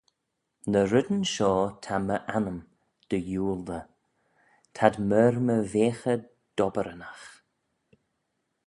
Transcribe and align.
"Ny 0.71 0.81
reddyn 0.91 1.23
shoh 1.33 1.63
ta 1.83 1.95
my 2.07 2.17
annym 2.35 2.59
dy 3.09 3.17
yiooldey; 3.29 3.83
t'ad 4.75 4.95
myr 5.09 5.33
my 5.45 5.57
veaghey 5.71 6.19
dobberanagh." 6.57 7.25